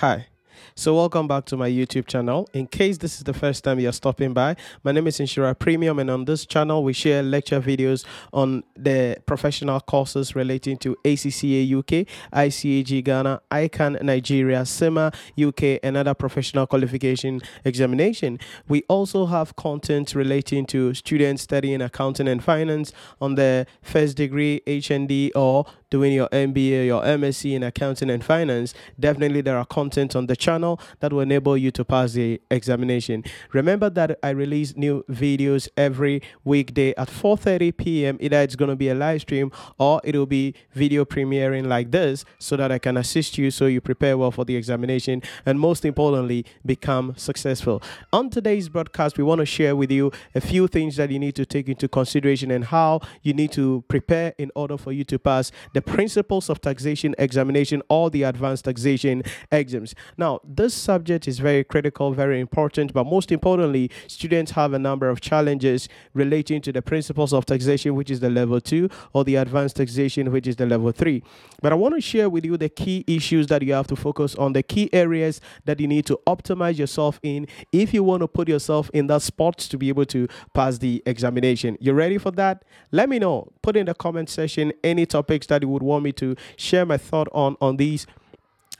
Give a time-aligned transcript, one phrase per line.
[0.00, 0.28] Hi.
[0.74, 2.48] So welcome back to my YouTube channel.
[2.54, 5.98] In case this is the first time you're stopping by, my name is Inshura Premium
[5.98, 11.70] and on this channel we share lecture videos on the professional courses relating to ACCA
[11.80, 18.38] UK, ICAG Ghana, ICAN Nigeria, CIMA UK and other professional qualification examination.
[18.68, 22.90] We also have content relating to students studying accounting and finance
[23.20, 28.74] on the first degree HND or doing your MBA, your MSc in accounting and finance,
[28.98, 33.24] definitely there are content on the channel that will enable you to pass the examination.
[33.52, 38.18] Remember that I release new videos every weekday at 4:30 p.m.
[38.20, 41.90] Either it's going to be a live stream or it will be video premiering like
[41.90, 45.58] this so that I can assist you so you prepare well for the examination and
[45.58, 47.82] most importantly become successful.
[48.12, 51.34] On today's broadcast we want to share with you a few things that you need
[51.34, 55.18] to take into consideration and how you need to prepare in order for you to
[55.18, 59.94] pass the the principles of taxation examination or the advanced taxation exams.
[60.18, 65.08] Now, this subject is very critical, very important, but most importantly, students have a number
[65.08, 69.36] of challenges relating to the principles of taxation, which is the level two, or the
[69.36, 71.22] advanced taxation, which is the level three.
[71.62, 74.34] But I want to share with you the key issues that you have to focus
[74.34, 78.28] on, the key areas that you need to optimize yourself in if you want to
[78.28, 81.78] put yourself in that spot to be able to pass the examination.
[81.80, 82.66] You ready for that?
[82.92, 83.50] Let me know.
[83.62, 86.96] Put in the comment section any topics that you would want me to share my
[86.96, 88.06] thought on on these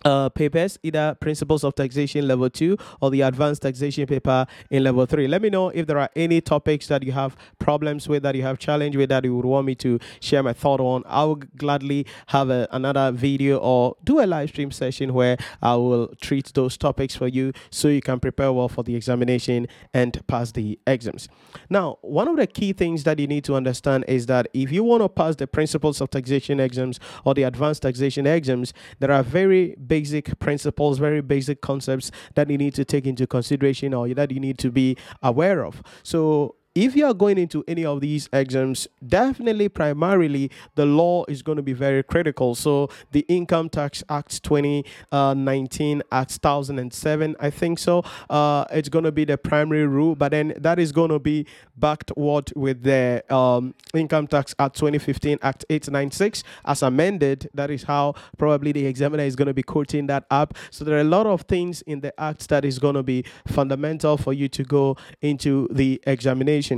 [0.04, 5.06] uh, papers, either Principles of Taxation Level 2 or the Advanced Taxation paper in Level
[5.06, 5.26] 3.
[5.28, 8.42] Let me know if there are any topics that you have problems with, that you
[8.42, 11.02] have challenge with, that you would want me to share my thought on.
[11.06, 15.76] I will gladly have a, another video or do a live stream session where I
[15.76, 20.26] will treat those topics for you so you can prepare well for the examination and
[20.26, 21.28] pass the exams.
[21.68, 24.84] Now, one of the key things that you need to understand is that if you
[24.84, 29.22] want to pass the Principles of Taxation exams or the Advanced Taxation exams, there are
[29.22, 34.30] very basic principles, very basic concepts that you need to take into consideration or that
[34.30, 35.82] you need to be aware of.
[36.04, 41.42] So if you are going into any of these exams, definitely primarily the law is
[41.42, 42.54] going to be very critical.
[42.54, 48.02] So the Income Tax Act 2019, uh, Act 1007, I think so.
[48.30, 51.46] Uh, it's going to be the primary rule, but then that is going to be
[51.76, 57.50] backed what with the um, Income Tax Act 2015, Act 896 as amended.
[57.52, 60.54] That is how probably the examiner is going to be quoting that up.
[60.70, 63.26] So there are a lot of things in the act that is going to be
[63.46, 66.69] fundamental for you to go into the examination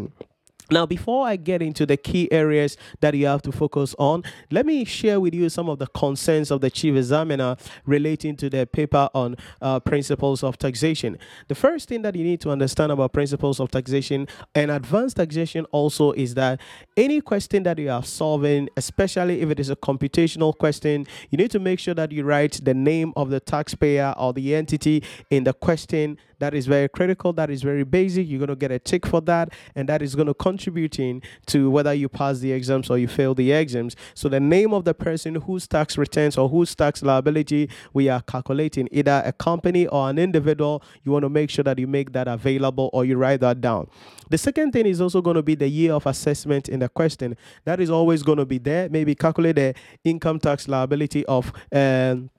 [0.73, 4.65] Now, before I get into the key areas that you have to focus on, let
[4.65, 8.67] me share with you some of the concerns of the chief examiner relating to the
[8.67, 11.19] paper on uh, principles of taxation.
[11.49, 15.67] The first thing that you need to understand about principles of taxation and advanced taxation
[15.73, 16.59] also is that
[16.97, 21.51] any question that you are solving, especially if it is a computational question, you need
[21.51, 25.45] to make sure that you write the name of the taxpayer or the entity in
[25.45, 27.33] the question that is very critical.
[27.33, 28.29] That is very basic.
[28.29, 31.23] You're going to get a tick for that, and that is going to contribute in
[31.47, 33.95] to whether you pass the exams or you fail the exams.
[34.15, 38.23] So the name of the person whose tax returns or whose tax liability we are
[38.23, 42.13] calculating, either a company or an individual, you want to make sure that you make
[42.13, 43.89] that available or you write that down.
[44.29, 47.37] The second thing is also going to be the year of assessment in the question.
[47.67, 48.89] That is always going to be there.
[48.89, 51.53] Maybe calculate the income tax liability of.
[51.71, 52.31] Um,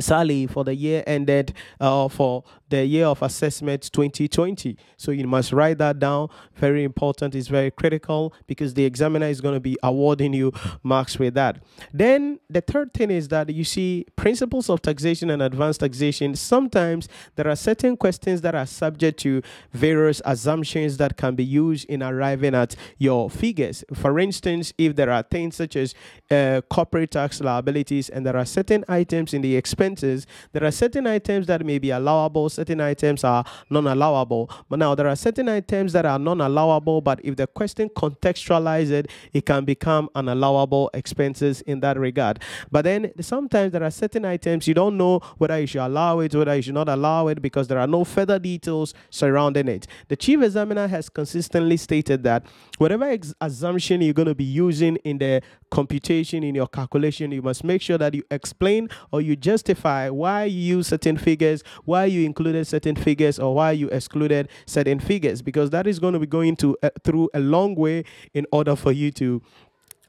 [0.00, 4.78] Sally for the year ended uh, for the year of assessment 2020.
[4.96, 6.28] So you must write that down.
[6.54, 11.18] Very important, it's very critical because the examiner is going to be awarding you marks
[11.18, 11.62] with that.
[11.92, 16.34] Then the third thing is that you see principles of taxation and advanced taxation.
[16.34, 19.42] Sometimes there are certain questions that are subject to
[19.72, 23.84] various assumptions that can be used in arriving at your figures.
[23.92, 25.94] For instance, if there are things such as
[26.30, 31.06] uh, corporate tax liabilities and there are certain items in the expenses, there are certain
[31.06, 34.50] items that may be allowable certain items are non-allowable.
[34.68, 39.10] But now there are certain items that are non-allowable, but if the question contextualizes it,
[39.32, 42.40] it can become an allowable expenses in that regard.
[42.70, 46.34] But then sometimes there are certain items you don't know whether you should allow it,
[46.34, 49.86] whether you should not allow it, because there are no further details surrounding it.
[50.08, 52.44] The chief examiner has consistently stated that
[52.78, 55.42] whatever ex- assumption you're going to be using in the
[55.72, 60.44] computation, in your calculation, you must make sure that you explain or you justify why
[60.44, 65.42] you use certain figures, why you included certain figures or why you excluded certain figures
[65.42, 68.04] because that is going to be going to uh, through a long way
[68.34, 69.42] in order for you to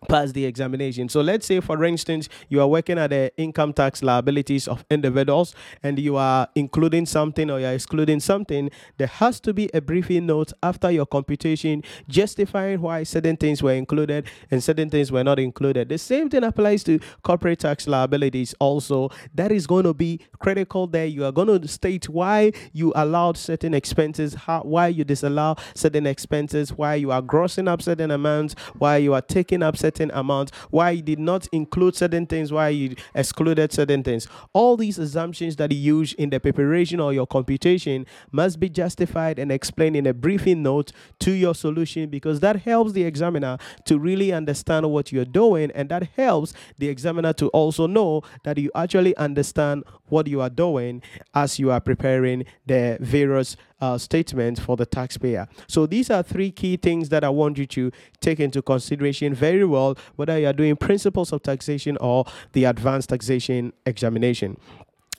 [0.08, 1.10] pass the examination.
[1.10, 5.56] So let's say, for instance, you are working at the income tax liabilities of individuals
[5.82, 10.26] and you are including something or you're excluding something, there has to be a briefing
[10.26, 15.40] note after your computation justifying why certain things were included and certain things were not
[15.40, 15.90] included.
[15.90, 19.10] The same thing applies to corporate tax liabilities also.
[19.34, 21.06] That is going to be critical there.
[21.06, 26.06] You are going to state why you allowed certain expenses, how, why you disallow certain
[26.06, 30.12] expenses, why you are grossing up certain amounts, why you are taking up certain certain
[30.14, 34.28] amount, why you did not include certain things, why you excluded certain things.
[34.54, 39.40] All these assumptions that you use in the preparation or your computation must be justified
[39.40, 44.00] and explained in a briefing note to your solution because that helps the examiner to
[44.00, 48.72] really understand what you're doing and that helps the examiner to also know that you
[48.76, 49.84] actually understand
[50.14, 51.02] what you are doing
[51.34, 55.48] as you are preparing the various uh, statements for the taxpayer.
[55.68, 59.66] So these are three key things that I want you to take into consideration very
[59.66, 64.58] well, whether you are doing principles of taxation or the advanced taxation examination.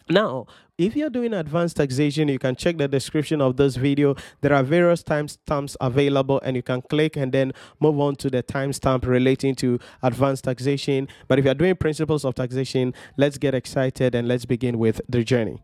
[0.08, 4.16] Now, if you're doing advanced taxation, you can check the description of this video.
[4.40, 8.42] There are various timestamps available, and you can click and then move on to the
[8.42, 11.06] timestamp relating to advanced taxation.
[11.28, 15.22] But if you're doing principles of taxation, let's get excited and let's begin with the
[15.22, 15.62] journey.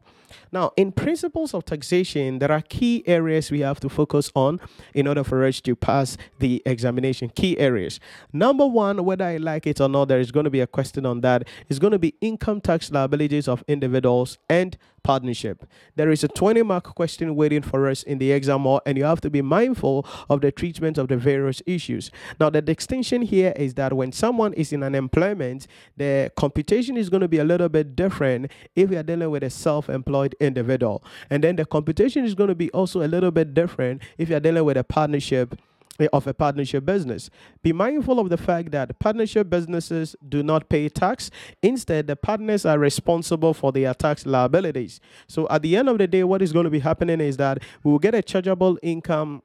[0.53, 4.61] Now, in principles of taxation, there are key areas we have to focus on
[4.95, 7.31] in order for us to pass the examination.
[7.31, 8.01] Key areas.
[8.33, 11.07] Number one, whether I like it or not, there is going to be a question
[11.07, 11.49] on that.
[11.69, 14.77] It's going to be income tax liabilities of individuals and
[15.11, 15.65] partnership.
[15.97, 19.03] There is a 20 mark question waiting for us in the exam hall, and you
[19.03, 22.13] have to be mindful of the treatment of the various issues.
[22.39, 25.67] Now, the distinction here is that when someone is in an employment,
[25.97, 29.43] the computation is going to be a little bit different if we are dealing with
[29.43, 31.03] a self employed individual.
[31.29, 34.39] And then the computation is going to be also a little bit different if you're
[34.39, 35.57] dealing with a partnership
[35.99, 37.29] Eh, of a partnership business.
[37.63, 41.31] Be mindful of the fact that partnership businesses do not pay tax.
[41.63, 45.01] Instead, the partners are responsible for their tax liabilities.
[45.27, 47.63] So at the end of the day, what is going to be happening is that
[47.85, 49.43] we will get a chargeable income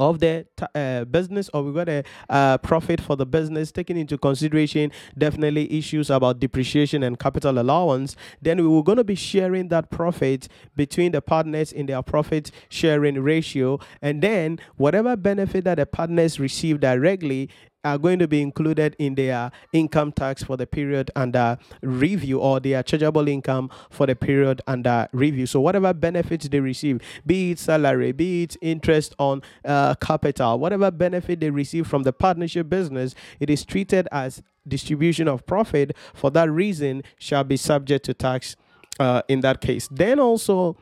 [0.00, 0.44] of the
[0.74, 5.72] uh, business or we got a uh, profit for the business taking into consideration definitely
[5.72, 10.48] issues about depreciation and capital allowance then we were going to be sharing that profit
[10.76, 13.78] between the partners in their profit sharing ratio.
[14.02, 17.50] And then whatever benefit that the partners receive directly
[17.84, 22.60] are going to be included in their income tax for the period under review or
[22.60, 25.46] their chargeable income for the period under review.
[25.46, 30.90] So, whatever benefits they receive, be it salary, be it interest on uh, capital, whatever
[30.90, 35.96] benefit they receive from the partnership business, it is treated as distribution of profit.
[36.14, 38.56] For that reason, shall be subject to tax
[38.98, 39.88] uh, in that case.
[39.90, 40.76] Then also,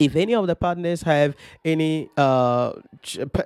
[0.00, 1.34] if any of the partners have
[1.64, 2.72] any uh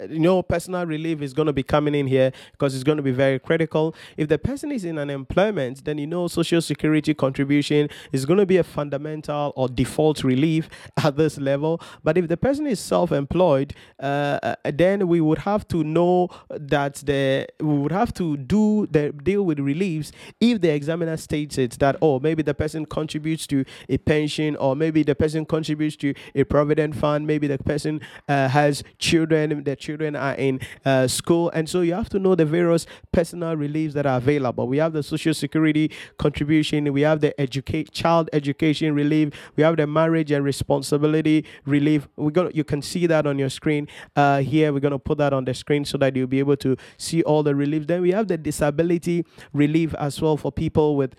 [0.08, 3.02] you know personal relief is going to be coming in here because it's going to
[3.02, 3.94] be very critical.
[4.16, 8.46] If the person is in unemployment then you know social security contribution is going to
[8.46, 10.68] be a fundamental or default relief
[11.02, 11.80] at this level.
[12.04, 16.94] But if the person is self-employed uh, uh, then we would have to know that
[16.96, 21.72] the we would have to do the deal with reliefs if the examiner states it
[21.78, 26.14] that oh maybe the person contributes to a pension or maybe the person contributes to
[26.36, 27.26] a provident fund.
[27.26, 31.50] Maybe the person uh, has children, the children are in uh, school.
[31.50, 34.68] And so you have to know the various personal reliefs that are available.
[34.68, 39.76] We have the social security contribution, we have the educate child education relief, we have
[39.76, 42.06] the marriage and responsibility relief.
[42.16, 44.72] We're gonna you can see that on your screen uh, here.
[44.72, 47.42] We're gonna put that on the screen so that you'll be able to see all
[47.42, 47.86] the relief.
[47.86, 51.14] Then we have the disability relief as well for people with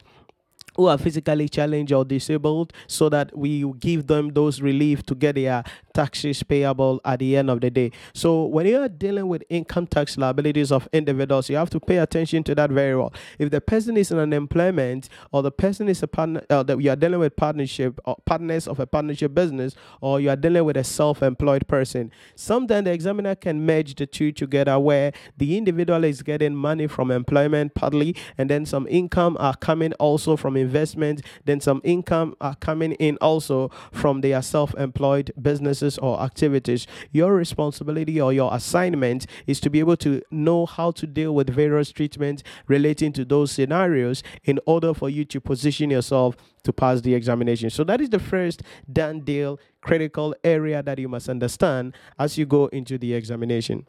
[0.78, 5.36] who are physically challenged or disabled so that we give them those relief to get
[5.36, 5.64] their
[5.98, 7.92] taxes payable at the end of the day.
[8.14, 11.98] So when you are dealing with income tax liabilities of individuals, you have to pay
[11.98, 13.12] attention to that very well.
[13.40, 16.92] If the person is in unemployment or the person is a partner uh, that you
[16.92, 20.78] are dealing with partnership or partners of a partnership business or you are dealing with
[20.78, 26.22] a self-employed person, sometimes the examiner can merge the two together where the individual is
[26.22, 31.60] getting money from employment partly and then some income are coming also from investment, then
[31.60, 38.34] some income are coming in also from their self-employed businesses or activities, your responsibility or
[38.34, 43.14] your assignment is to be able to know how to deal with various treatments relating
[43.14, 47.70] to those scenarios in order for you to position yourself to pass the examination.
[47.70, 52.48] So that is the first done deal critical area that you must understand as you
[52.48, 53.86] go into the examination.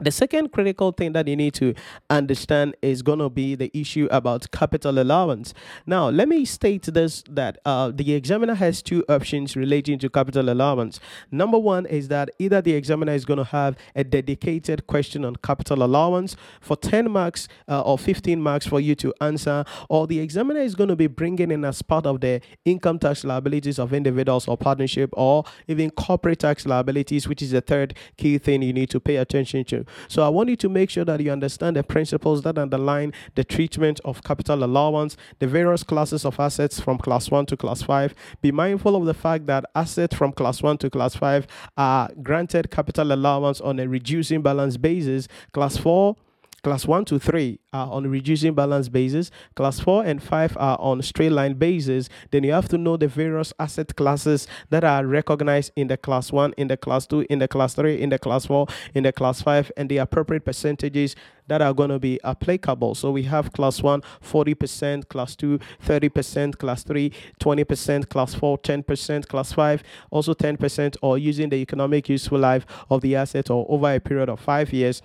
[0.00, 1.72] The second critical thing that you need to
[2.10, 5.54] understand is going to be the issue about capital allowance.
[5.86, 10.50] Now, let me state this that uh, the examiner has two options relating to capital
[10.50, 10.98] allowance.
[11.30, 15.36] Number one is that either the examiner is going to have a dedicated question on
[15.36, 20.18] capital allowance for 10 marks uh, or 15 marks for you to answer, or the
[20.18, 23.92] examiner is going to be bringing in as part of the income tax liabilities of
[23.92, 28.72] individuals or partnership, or even corporate tax liabilities, which is the third key thing you
[28.72, 29.83] need to pay attention to.
[30.08, 33.44] So I want you to make sure that you understand the principles that underline the
[33.44, 38.14] treatment of capital allowance, the various classes of assets from class 1 to class 5.
[38.42, 42.70] Be mindful of the fact that assets from class 1 to class 5 are granted
[42.70, 45.28] capital allowance on a reducing balance basis.
[45.52, 46.16] Class 4
[46.64, 49.30] Class 1 to 3 are on reducing balance basis.
[49.54, 52.08] Class 4 and 5 are on straight line basis.
[52.30, 56.32] Then you have to know the various asset classes that are recognized in the class
[56.32, 59.12] 1, in the class 2, in the class 3, in the class 4, in the
[59.12, 61.14] class 5, and the appropriate percentages
[61.48, 62.94] that are going to be applicable.
[62.94, 69.28] So we have class 1 40%, class 2 30%, class 3 20%, class 4 10%,
[69.28, 73.94] class 5 also 10% or using the economic useful life of the asset or over
[73.94, 75.02] a period of 5 years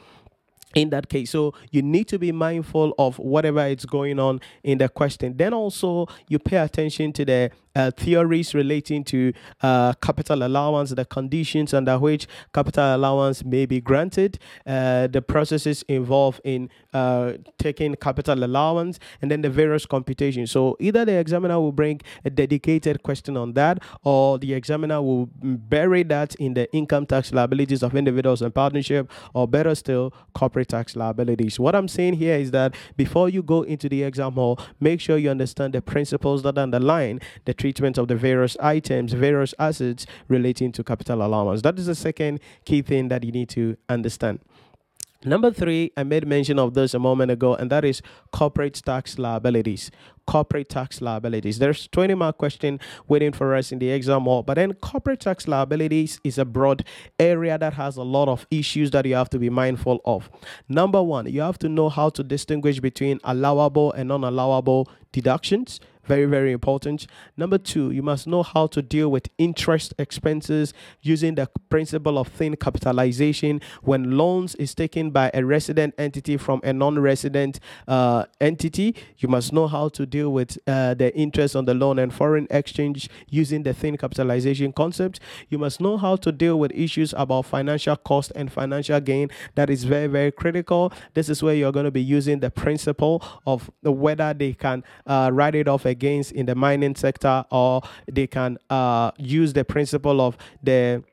[0.75, 4.77] in that case so you need to be mindful of whatever is going on in
[4.77, 7.49] the question then also you pay attention to the
[7.79, 13.79] uh, theories relating to uh, capital allowance, the conditions under which capital allowance may be
[13.79, 20.51] granted, uh, the processes involved in uh, taking capital allowance, and then the various computations.
[20.51, 25.29] So either the examiner will bring a dedicated question on that, or the examiner will
[25.33, 30.58] bury that in the income tax liabilities of individuals and partnership, or better still, corporate
[30.65, 31.59] tax liabilities.
[31.59, 35.17] What I'm saying here is that before you go into the exam hall, make sure
[35.17, 40.71] you understand the principles that underline the treatment of the various items, various assets relating
[40.73, 41.61] to capital allowance.
[41.61, 44.39] That is the second key thing that you need to understand.
[45.25, 49.19] Number three, I made mention of this a moment ago, and that is corporate tax
[49.19, 49.91] liabilities.
[50.25, 51.59] Corporate tax liabilities.
[51.59, 55.45] There's 20 mark question waiting for us in the exam hall, but then corporate tax
[55.45, 56.85] liabilities is a broad
[57.19, 60.29] area that has a lot of issues that you have to be mindful of.
[60.69, 65.81] Number one, you have to know how to distinguish between allowable and non allowable deductions
[66.09, 67.05] very, very important.
[67.37, 72.27] Number two, you must know how to deal with interest expenses using the principle of
[72.29, 78.95] thin capitalization when loans is taken by a resident entity from a non-resident uh, entity.
[79.19, 82.47] You must know how to deal with uh, the interest on the loan and foreign
[82.49, 85.19] exchange using the thin capitalization concept.
[85.49, 89.29] You must know how to deal with issues about financial cost and financial gain.
[89.53, 90.91] That is very, very critical.
[91.13, 95.29] This is where you're going to be using the principle of whether they can uh,
[95.31, 99.65] write it off again gains in the mining sector, or they can uh, use the
[99.65, 101.03] principle of the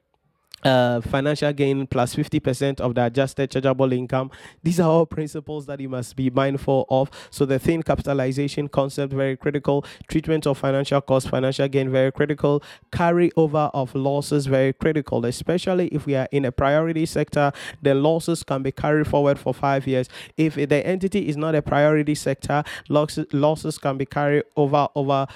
[0.64, 4.30] uh, financial gain plus 50% of the adjusted chargeable income.
[4.62, 7.10] These are all principles that you must be mindful of.
[7.30, 9.84] So, the thin capitalization concept, very critical.
[10.08, 12.62] Treatment of financial cost, financial gain, very critical.
[12.90, 17.52] Carryover of losses, very critical, especially if we are in a priority sector.
[17.82, 20.08] The losses can be carried forward for five years.
[20.36, 25.26] If the entity is not a priority sector, losses, losses can be carried over, over,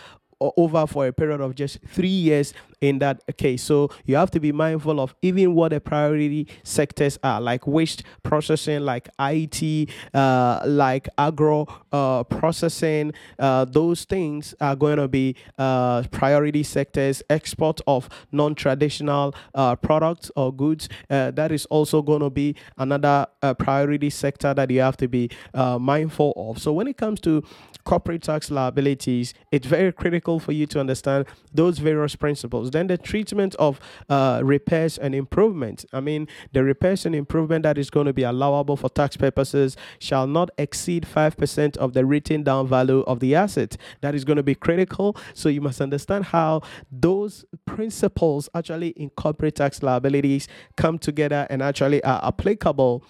[0.41, 3.63] over for a period of just three years in that case.
[3.63, 8.03] So you have to be mindful of even what the priority sectors are, like waste
[8.23, 13.13] processing, like IT, uh, like agro uh, processing.
[13.39, 17.23] Uh, those things are going to be uh, priority sectors.
[17.29, 23.27] Export of non-traditional uh, products or goods uh, that is also going to be another
[23.59, 26.59] priority sector that you have to be mindful of.
[26.61, 27.43] So when it comes to
[27.85, 32.70] corporate tax liabilities, it's very critical for you to understand those various principles.
[32.71, 35.85] Then the treatment of uh, repairs and improvement.
[35.93, 39.77] I mean, the repairs and improvement that is going to be allowable for tax purposes
[39.99, 43.77] shall not exceed 5% of the written down value of the asset.
[44.01, 45.17] That is going to be critical.
[45.35, 51.63] So you must understand how those principles actually in corporate tax liabilities come together and
[51.63, 53.05] actually are applicable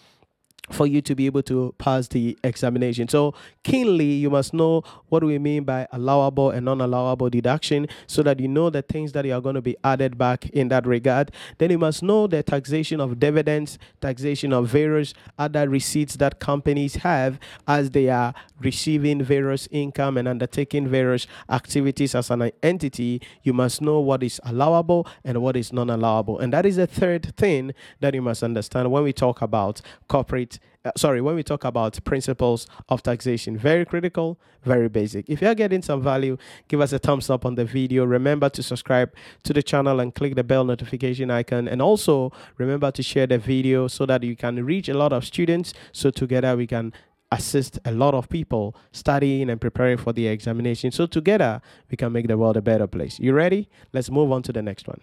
[0.72, 3.08] for you to be able to pass the examination.
[3.08, 8.22] So, keenly, you must know what we mean by allowable and non allowable deduction so
[8.22, 10.86] that you know the things that you are going to be added back in that
[10.86, 11.30] regard.
[11.58, 16.96] Then, you must know the taxation of dividends, taxation of various other receipts that companies
[16.96, 23.22] have as they are receiving various income and undertaking various activities as an entity.
[23.42, 26.38] You must know what is allowable and what is non allowable.
[26.38, 30.50] And that is the third thing that you must understand when we talk about corporate
[30.50, 35.28] rate, uh, sorry, when we talk about principles of taxation, very critical, very basic.
[35.28, 36.38] If you're getting some value,
[36.68, 38.04] give us a thumbs up on the video.
[38.04, 39.14] Remember to subscribe
[39.44, 41.68] to the channel and click the bell notification icon.
[41.68, 45.26] And also remember to share the video so that you can reach a lot of
[45.26, 45.74] students.
[45.92, 46.94] So together we can
[47.30, 50.90] assist a lot of people studying and preparing for the examination.
[50.92, 53.20] So together we can make the world a better place.
[53.20, 53.68] You ready?
[53.92, 55.00] Let's move on to the next one.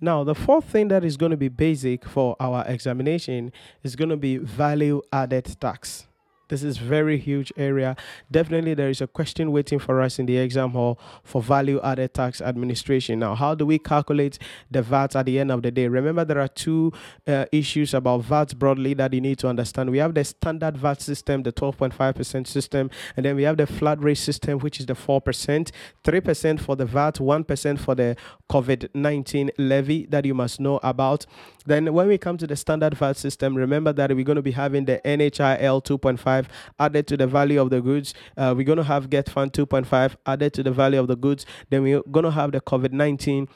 [0.00, 3.52] Now, the fourth thing that is going to be basic for our examination
[3.82, 6.06] is going to be value added tax.
[6.50, 7.94] This is very huge area.
[8.28, 12.12] Definitely there is a question waiting for us in the exam hall for value added
[12.12, 13.20] tax administration.
[13.20, 14.36] Now, how do we calculate
[14.68, 15.86] the VAT at the end of the day?
[15.86, 16.92] Remember there are two
[17.28, 19.90] uh, issues about VAT broadly that you need to understand.
[19.90, 24.02] We have the standard VAT system, the 12.5% system, and then we have the flat
[24.02, 25.70] rate system which is the 4%,
[26.02, 28.16] 3% for the VAT, 1% for the
[28.50, 31.26] COVID-19 levy that you must know about.
[31.64, 34.50] Then when we come to the standard VAT system, remember that we're going to be
[34.50, 36.39] having the NHIL 2.5
[36.78, 38.14] added to the value of the goods.
[38.36, 41.46] Uh, we're going to have GETFund 2.5 added to the value of the goods.
[41.70, 43.48] Then we're going to have the COVID 19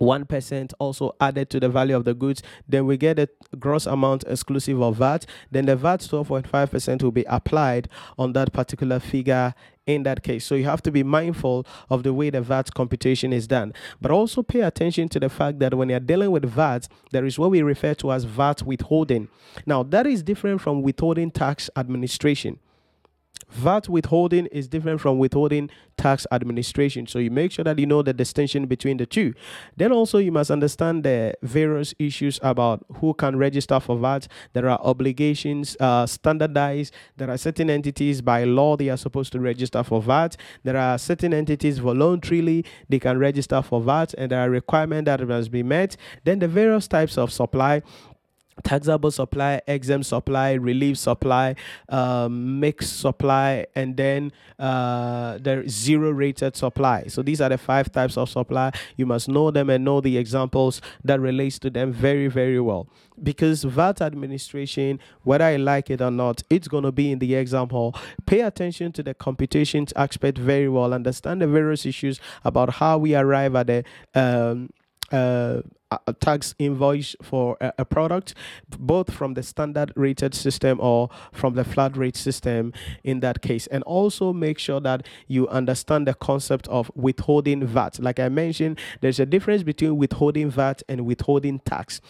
[0.00, 4.24] 1% also added to the value of the goods then we get a gross amount
[4.26, 7.88] exclusive of VAT then the VAT 12.5% will be applied
[8.18, 9.54] on that particular figure
[9.86, 10.44] in that case.
[10.44, 13.72] So you have to be mindful of the way the VAT computation is done.
[14.00, 17.38] But also pay attention to the fact that when you're dealing with VAT, there is
[17.38, 19.28] what we refer to as VAT withholding.
[19.64, 22.58] Now, that is different from withholding tax administration.
[23.48, 27.06] VAT withholding is different from withholding tax administration.
[27.06, 29.34] So you make sure that you know the distinction between the two.
[29.76, 34.28] Then also you must understand the various issues about who can register for VAT.
[34.52, 36.94] There are obligations uh, standardized.
[37.16, 40.36] There are certain entities by law they are supposed to register for VAT.
[40.64, 45.26] There are certain entities voluntarily they can register for VAT, and there are requirements that
[45.26, 45.96] must be met.
[46.24, 47.82] Then the various types of supply
[48.62, 51.54] taxable supply, exempt supply, relief supply,
[51.88, 57.04] um, mixed supply, and then uh, the zero rated supply.
[57.08, 58.72] So these are the five types of supply.
[58.96, 62.88] You must know them and know the examples that relates to them very, very well.
[63.22, 67.34] Because VAT administration, whether I like it or not, it's going to be in the
[67.34, 67.94] exam hall.
[68.26, 70.92] Pay attention to the computations aspect very well.
[70.92, 73.84] Understand the various issues about how we arrive at the
[74.14, 74.70] um,
[75.12, 78.34] uh, a tax invoice for a, a, product,
[78.78, 82.72] both from the standard rated system or from the flat rate system
[83.04, 83.66] in that case.
[83.68, 88.00] And also make sure that you understand the concept of withholding VAT.
[88.00, 92.00] Like I mentioned, there's a difference between withholding VAT and withholding tax.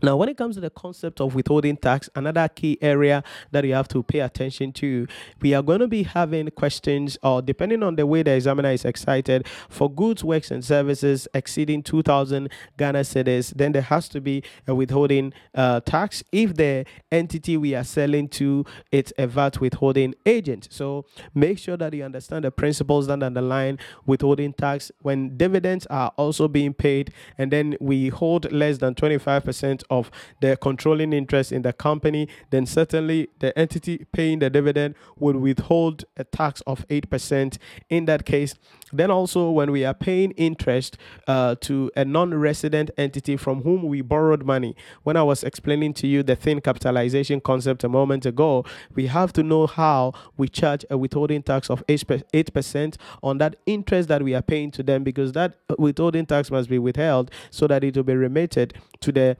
[0.00, 3.74] Now, when it comes to the concept of withholding tax, another key area that you
[3.74, 5.08] have to pay attention to,
[5.40, 8.84] we are going to be having questions, or depending on the way the examiner is
[8.84, 14.44] excited, for goods, works, and services exceeding 2,000 Ghana cedis, then there has to be
[14.68, 20.14] a withholding uh, tax if the entity we are selling to it's a VAT withholding
[20.26, 20.68] agent.
[20.70, 26.12] So make sure that you understand the principles that underline withholding tax when dividends are
[26.16, 31.62] also being paid, and then we hold less than 25% of the controlling interest in
[31.62, 37.58] the company, then certainly the entity paying the dividend would withhold a tax of 8%
[37.88, 38.54] in that case.
[38.92, 40.96] Then also when we are paying interest
[41.26, 46.06] uh, to a non-resident entity from whom we borrowed money, when I was explaining to
[46.06, 50.84] you the thin capitalization concept a moment ago, we have to know how we charge
[50.90, 55.32] a withholding tax of 8% on that interest that we are paying to them because
[55.32, 59.36] that withholding tax must be withheld so that it will be remitted to the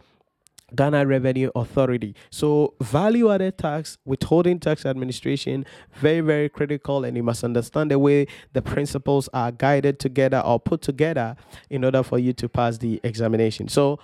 [0.74, 2.14] Ghana Revenue Authority.
[2.30, 7.98] So, value added tax, withholding tax administration, very, very critical, and you must understand the
[7.98, 11.36] way the principles are guided together or put together
[11.70, 13.68] in order for you to pass the examination.
[13.68, 13.98] So,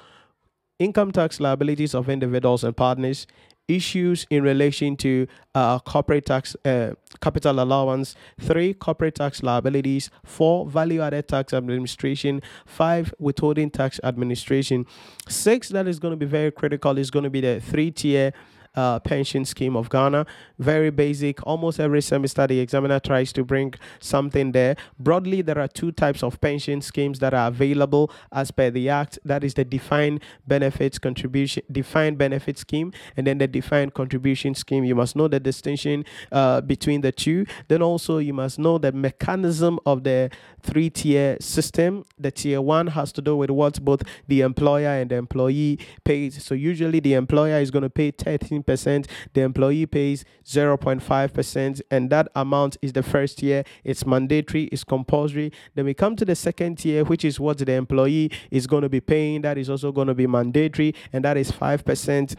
[0.79, 3.27] income tax liabilities of individuals and partners,
[3.68, 10.66] issues in relation to uh, corporate tax uh, capital allowance three corporate tax liabilities four
[10.66, 14.87] value added tax administration five withholding tax administration.
[15.29, 18.33] Six that is going to be very critical is going to be the three tier
[18.75, 20.27] uh, pension scheme of Ghana.
[20.59, 21.45] Very basic.
[21.47, 24.77] Almost every semester, the examiner tries to bring something there.
[24.99, 29.19] Broadly, there are two types of pension schemes that are available as per the Act.
[29.25, 34.85] That is the defined benefits contribution, defined benefit scheme, and then the defined contribution scheme.
[34.85, 37.47] You must know the distinction uh, between the two.
[37.69, 40.31] Then also, you must know the mechanism of the
[40.63, 42.05] three tier system.
[42.19, 46.43] The tier one has to do with what both the employer and the employee pays.
[46.43, 52.11] So usually, the employer is going to pay 13 percent the employee pays 0.5%, and
[52.11, 53.64] that amount is the first year.
[53.83, 55.53] It's mandatory, it's compulsory.
[55.74, 58.88] Then we come to the second year, which is what the employee is going to
[58.88, 59.42] be paying.
[59.42, 62.37] That is also going to be mandatory, and that is 5%.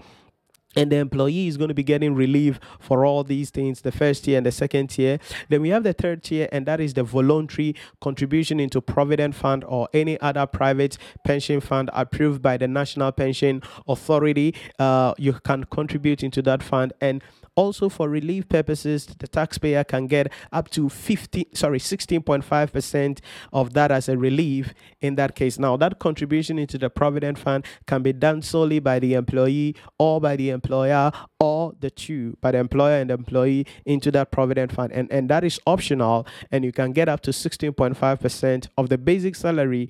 [0.76, 4.28] And the employee is going to be getting relief for all these things the first
[4.28, 5.20] year and the second year.
[5.50, 9.64] Then we have the third tier and that is the voluntary contribution into provident fund
[9.64, 14.54] or any other private pension fund approved by the national pension authority.
[14.80, 17.24] Uh, you can contribute into that fund and
[17.56, 23.20] also, for relief purposes, the taxpayer can get up to 50, sorry, 16.5%
[23.54, 25.58] of that as a relief in that case.
[25.58, 30.20] Now, that contribution into the Provident Fund can be done solely by the employee or
[30.20, 34.74] by the employer or the two, by the employer and the employee into that Provident
[34.74, 34.92] Fund.
[34.92, 39.36] And, and that is optional, and you can get up to 16.5% of the basic
[39.36, 39.90] salary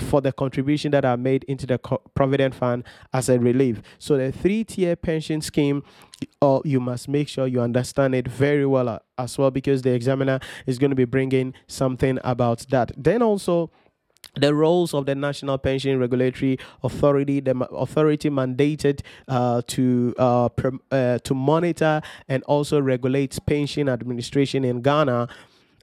[0.00, 1.78] for the contribution that are made into the
[2.14, 3.80] provident fund as a relief.
[3.98, 5.82] So the three-tier pension scheme,
[6.42, 9.92] uh, you must make sure you understand it very well uh, as well because the
[9.92, 12.92] examiner is going to be bringing something about that.
[12.96, 13.70] Then also
[14.34, 20.48] the roles of the National Pension Regulatory Authority, the authority mandated uh, to uh,
[20.90, 25.28] uh, to monitor and also regulate pension administration in Ghana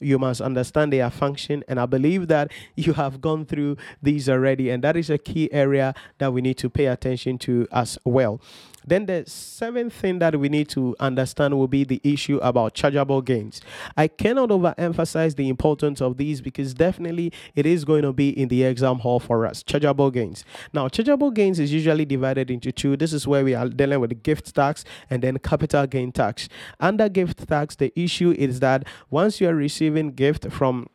[0.04, 1.64] you must understand their function.
[1.68, 4.70] And I believe that you have gone through these already.
[4.70, 8.42] And that is a key area that we need to pay attention to as well.
[8.86, 13.22] Then the seventh thing that we need to understand will be the issue about chargeable
[13.22, 13.62] gains.
[13.96, 18.48] I cannot overemphasize the importance of these because definitely it is going to be in
[18.48, 19.64] the exam hall for us.
[19.64, 20.44] Chargeable gains.
[20.74, 22.98] Now, chargeable gains is usually divided into two.
[22.98, 26.50] This is where we are dealing with gift tax and then capital gain tax.
[26.80, 30.88] Under gift tax, the issue is that once you are receiving gift from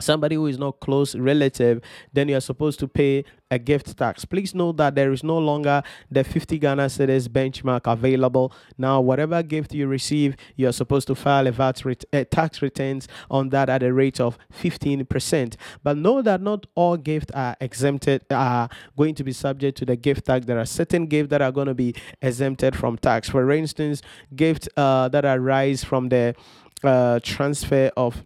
[0.00, 1.80] somebody who is not close relative,
[2.12, 4.24] then you are supposed to pay a gift tax.
[4.24, 8.52] Please note that there is no longer the 50 Ghana cedis benchmark available.
[8.78, 13.08] Now, whatever gift you receive, you are supposed to file a VAT ret- tax returns
[13.30, 15.56] on that at a rate of 15%.
[15.82, 19.96] But know that not all gifts are exempted, are going to be subject to the
[19.96, 20.46] gift tax.
[20.46, 23.28] There are certain gifts that are going to be exempted from tax.
[23.28, 24.02] For instance,
[24.34, 26.34] gifts uh, that arise from the
[26.84, 28.24] uh, transfer of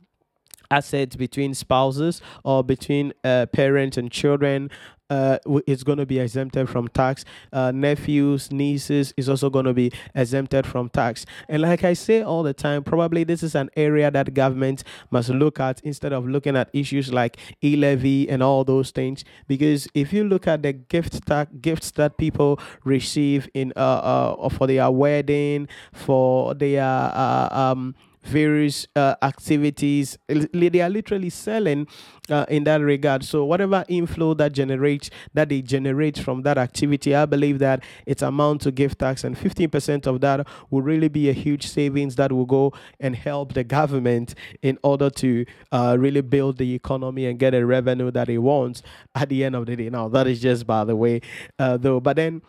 [0.70, 4.70] assets between spouses or between uh, parents and children
[5.10, 5.38] uh,
[5.84, 7.24] going to be exempted from tax.
[7.52, 11.26] Uh, nephews, nieces is also going to be exempted from tax.
[11.48, 15.28] And like I say all the time, probably this is an area that government must
[15.28, 19.24] look at instead of looking at issues like e-levy and all those things.
[19.46, 24.48] Because if you look at the gift tax gifts that people receive in uh, uh
[24.48, 30.18] for their wedding, for their uh, um various uh, activities.
[30.28, 31.86] They are literally selling
[32.30, 33.24] uh, in that regard.
[33.24, 38.22] So whatever inflow that generates that they generate from that activity, I believe that it's
[38.22, 42.32] amount to gift tax, and 15% of that will really be a huge savings that
[42.32, 47.38] will go and help the government in order to uh, really build the economy and
[47.38, 48.82] get a revenue that it wants
[49.14, 49.90] at the end of the day.
[49.90, 51.20] Now that is just by the way,
[51.58, 52.00] uh, though.
[52.00, 52.42] But then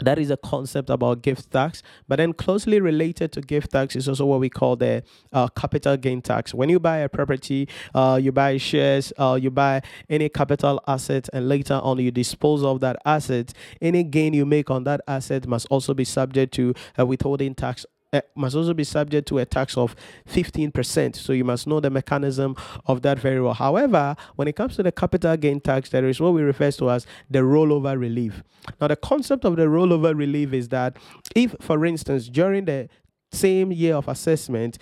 [0.00, 4.08] that is a concept about gift tax but then closely related to gift tax is
[4.08, 6.54] also what we call the uh, capital gain tax.
[6.54, 11.28] When you buy a property uh, you buy shares uh, you buy any capital asset
[11.32, 15.46] and later on you dispose of that asset any gain you make on that asset
[15.46, 19.44] must also be subject to a withholding tax uh, must also be subject to a
[19.44, 19.94] tax of
[20.28, 21.16] 15%.
[21.16, 23.54] So you must know the mechanism of that very well.
[23.54, 26.90] However, when it comes to the capital gain tax, there is what we refer to
[26.90, 28.42] as the rollover relief.
[28.80, 30.96] Now, the concept of the rollover relief is that
[31.34, 32.88] if, for instance, during the
[33.30, 34.78] same year of assessment,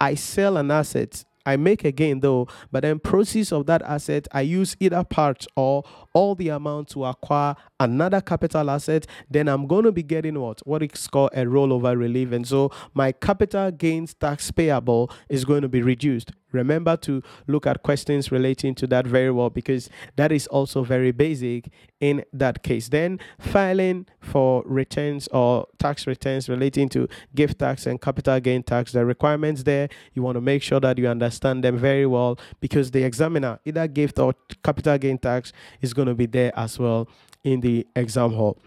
[0.00, 4.26] I sell an asset I make a gain though, but then proceeds of that asset,
[4.32, 5.84] I use either part or
[6.16, 10.66] all the amount to acquire another capital asset, then I'm going to be getting what?
[10.66, 12.32] What is called a rollover relief.
[12.32, 16.32] And so my capital gains tax payable is going to be reduced.
[16.52, 21.12] Remember to look at questions relating to that very well because that is also very
[21.12, 21.68] basic
[22.00, 22.88] in that case.
[22.88, 28.92] Then filing for returns or tax returns relating to gift tax and capital gain tax,
[28.92, 32.90] the requirements there, you want to make sure that you understand them very well because
[32.90, 37.08] the examiner, either gift or capital gain tax, is going to be there as well
[37.44, 38.58] in the exam hall.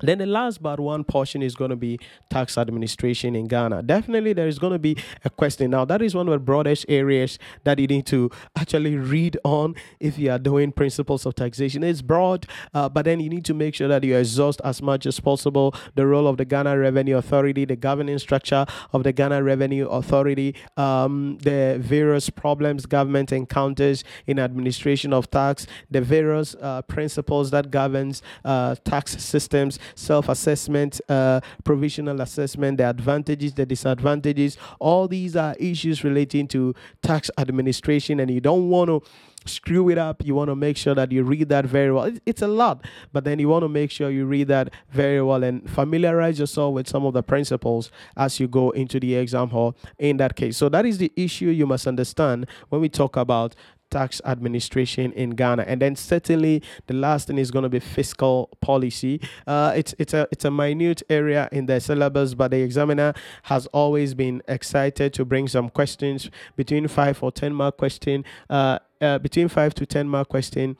[0.00, 1.98] Then the last but one portion is going to be
[2.30, 3.82] tax administration in Ghana.
[3.82, 5.70] Definitely, there is going to be a question.
[5.70, 9.74] Now, that is one of the broadest areas that you need to actually read on
[10.00, 11.82] if you are doing principles of taxation.
[11.82, 15.06] It's broad, uh, but then you need to make sure that you exhaust as much
[15.06, 19.42] as possible the role of the Ghana Revenue Authority, the governing structure of the Ghana
[19.42, 26.82] Revenue Authority, um, the various problems government encounters in administration of tax, the various uh,
[26.82, 34.56] principles that governs uh, tax systems self-assessment, uh, provisional assessment, the advantages, the disadvantages.
[34.78, 39.02] All these are issues relating to tax administration, and you don't want to
[39.46, 40.24] screw it up.
[40.24, 42.10] You want to make sure that you read that very well.
[42.24, 45.44] It's a lot, but then you want to make sure you read that very well
[45.44, 49.76] and familiarize yourself with some of the principles as you go into the exam hall
[49.98, 50.56] in that case.
[50.56, 53.54] So that is the issue you must understand when we talk about
[53.94, 55.62] tax administration in Ghana.
[55.70, 59.20] And then certainly the last thing is going to be fiscal policy.
[59.46, 63.66] Uh, it's it's a it's a minute area in the syllabus, but the examiner has
[63.68, 68.24] always been excited to bring some questions between five or ten mark question.
[68.50, 70.76] Uh, uh, between five to ten mark question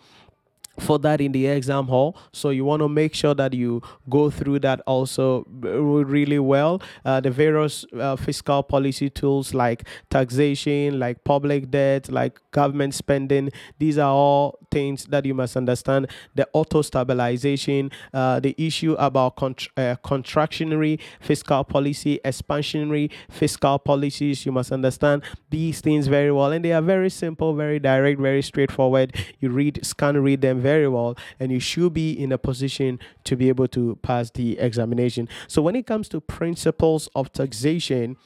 [0.78, 2.16] for that in the exam hall.
[2.32, 6.82] So you want to make sure that you go through that also really well.
[7.04, 13.50] Uh, the various uh, fiscal policy tools like taxation like public debt like government spending
[13.78, 16.08] these are all things that you must understand.
[16.34, 24.52] The auto stabilization uh, the issue about uh, contractionary fiscal policy expansionary fiscal policies you
[24.52, 26.52] must understand these things very well.
[26.52, 29.14] And they are very simple very direct very straightforward.
[29.40, 33.36] You read scan read them very well and you should be in a position to
[33.36, 35.28] be able to pass the examination.
[35.46, 38.16] So when it comes to principles of taxation,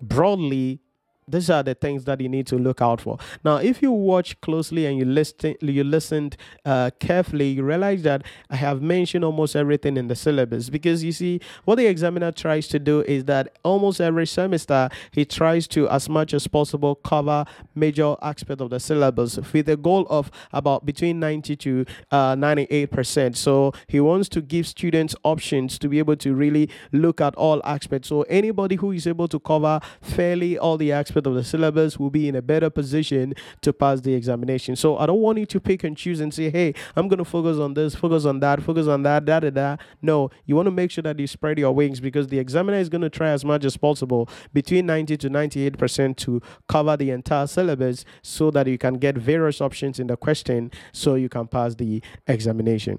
[0.00, 0.80] broadly
[1.28, 3.18] these are the things that you need to look out for.
[3.44, 8.22] Now, if you watch closely and you listen, you listened uh, carefully, you realize that
[8.50, 12.66] I have mentioned almost everything in the syllabus because you see, what the examiner tries
[12.68, 17.44] to do is that almost every semester he tries to, as much as possible, cover
[17.74, 22.90] major aspect of the syllabus with the goal of about between 90 to uh, 98
[22.90, 23.36] percent.
[23.36, 27.60] So he wants to give students options to be able to really look at all
[27.64, 28.08] aspects.
[28.08, 31.98] So anybody who is able to cover fairly all the aspects aspect of the syllabus
[31.98, 34.74] will be in a better position to pass the examination.
[34.74, 37.24] So I don't want you to pick and choose and say, hey, I'm going to
[37.24, 39.76] focus on this, focus on that, focus on that, da da da.
[40.00, 42.88] No, you want to make sure that you spread your wings because the examiner is
[42.88, 47.46] going to try as much as possible between 90 to 98% to cover the entire
[47.46, 51.74] syllabus so that you can get various options in the question so you can pass
[51.74, 52.98] the examination.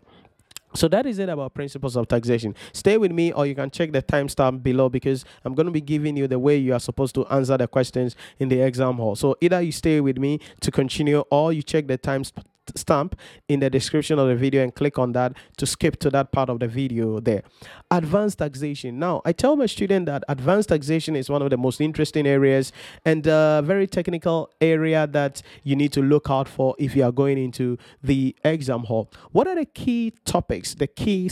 [0.75, 2.55] So that is it about principles of taxation.
[2.71, 5.81] Stay with me, or you can check the timestamp below because I'm going to be
[5.81, 9.15] giving you the way you are supposed to answer the questions in the exam hall.
[9.15, 12.45] So either you stay with me to continue, or you check the timestamp
[12.75, 13.15] stamp
[13.47, 16.49] in the description of the video and click on that to skip to that part
[16.49, 17.43] of the video there.
[17.91, 18.99] Advanced taxation.
[18.99, 22.71] Now, I tell my student that advanced taxation is one of the most interesting areas
[23.05, 27.11] and a very technical area that you need to look out for if you are
[27.11, 29.11] going into the exam hall.
[29.31, 31.29] What are the key topics, the key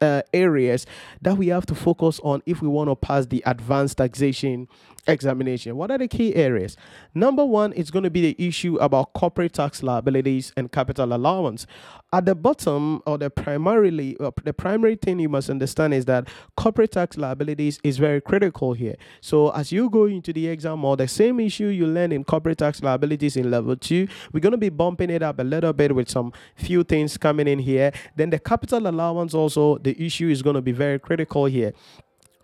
[0.00, 0.86] uh, areas
[1.22, 4.68] that we have to focus on if we want to pass the advanced taxation
[5.06, 5.76] examination.
[5.76, 6.76] What are the key areas?
[7.14, 11.66] Number one, it's going to be the issue about corporate tax liabilities and capital allowance.
[12.12, 16.28] At the bottom, or the primarily, uh, the primary thing you must understand is that
[16.56, 18.96] corporate tax liabilities is very critical here.
[19.20, 22.58] So as you go into the exam, or the same issue you learn in corporate
[22.58, 25.94] tax liabilities in level two, we're going to be bumping it up a little bit
[25.94, 27.92] with some few things coming in here.
[28.16, 31.72] Then the capital allowance also, the issue is going to be very critical here.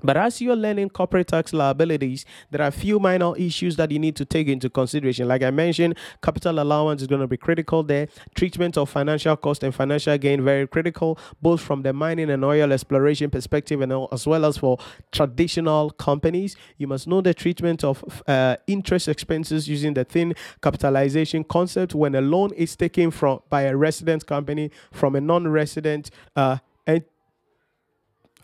[0.04, 3.98] But as you're learning corporate tax liabilities, there are a few minor issues that you
[3.98, 5.26] need to take into consideration.
[5.26, 8.08] Like I mentioned, capital allowance is going to be critical there.
[8.34, 12.70] Treatment of financial cost and financial gain very critical, both from the mining and oil
[12.70, 14.78] exploration perspective and as well as for
[15.10, 16.54] traditional companies.
[16.76, 22.14] You must know the treatment of uh, interest expenses using the thin capitalization concept when
[22.14, 26.58] a loan is taken from by a resident company from a non-resident uh,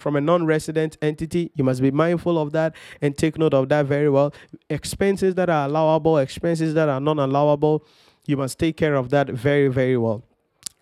[0.00, 1.52] from a non-resident entity.
[1.54, 4.34] You must be mindful of that and take note of that very well.
[4.68, 7.84] Expenses that are allowable, expenses that are non-allowable,
[8.26, 10.24] you must take care of that very, very well.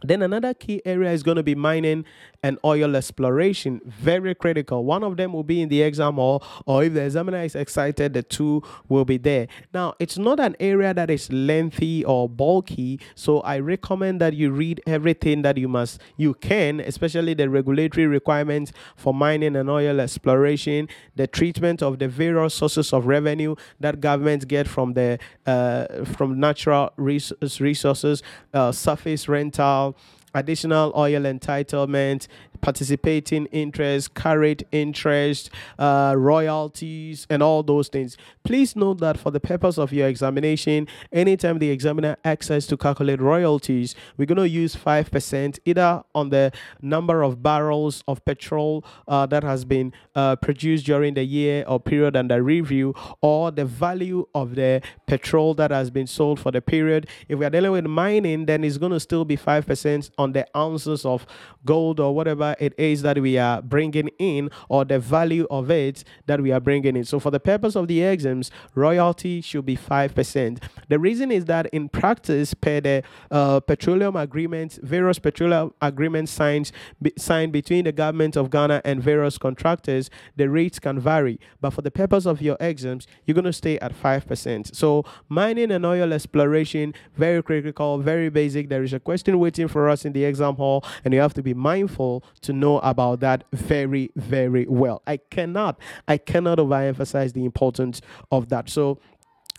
[0.02, 2.04] Then another key area is going to be mining
[2.42, 3.81] and oil exploration.
[3.85, 4.85] Very critical.
[4.85, 8.14] One of them will be in the exam hall, or if the examiner is excited,
[8.14, 9.48] the two will be there.
[9.74, 14.51] Now, it's not an area that is lengthy or bulky, so I recommend that you
[14.51, 20.01] read everything that you must, you can, especially the regulatory requirements for mining and oil
[20.01, 26.05] exploration, the treatment of the various sources of revenue that governments get from the uh,
[26.05, 28.22] from natural resources,
[28.55, 29.96] uh, surface rental
[30.35, 32.29] additional oil entitlement
[32.61, 38.17] participating interest, carried interest, uh, royalties, and all those things.
[38.45, 42.77] Please note that for the purpose of your examination, anytime the examiner asks us to
[42.77, 48.85] calculate royalties, we're going to use 5% either on the number of barrels of petrol
[49.07, 53.64] uh, that has been uh, produced during the year or period under review, or the
[53.64, 57.07] value of the petrol that has been sold for the period.
[57.29, 60.46] If we are dealing with mining, then it's going to still be 5% on the
[60.57, 61.26] ounces of
[61.64, 66.04] gold or whatever it is that we are bringing in or the value of it
[66.26, 67.04] that we are bringing in.
[67.04, 70.62] So, for the purpose of the exams, royalty should be 5%.
[70.88, 76.72] The reason is that in practice, per the uh, petroleum agreements, various petroleum agreements signed,
[77.00, 81.38] be, signed between the government of Ghana and various contractors, the rates can vary.
[81.61, 84.74] But for the purpose of your exams, you're going to stay at 5%.
[84.74, 88.68] So, mining and oil exploration, very critical, very basic.
[88.68, 91.42] There is a question waiting for us in the exam hall, and you have to
[91.42, 95.03] be mindful to know about that very, very well.
[95.07, 98.01] I cannot, I cannot overemphasize the importance
[98.33, 98.68] of that.
[98.68, 98.99] So,